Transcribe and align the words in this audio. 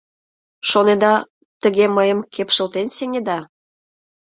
Шонеда, 0.69 1.15
тыге 1.61 1.85
мыйым 1.95 2.19
кепшылтен 2.33 2.87
сеҥеда? 2.95 3.39